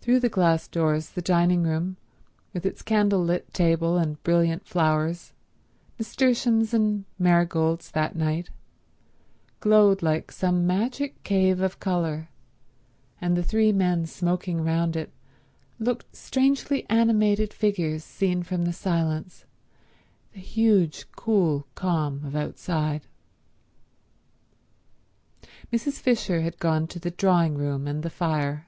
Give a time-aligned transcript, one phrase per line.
[0.00, 1.96] Through the glass doors the dining room,
[2.52, 11.22] with its candle lit table and brilliant flowers—nasturtiums and marigolds that night—glowed like some magic
[11.22, 12.28] cave of colour,
[13.18, 15.10] and the three men smoking round it
[15.78, 19.46] looked strangely animated figures seen from the silence,
[20.34, 23.06] the huge cool calm of outside.
[25.72, 25.98] Mrs.
[25.98, 28.66] Fisher had gone to the drawing room and the fire.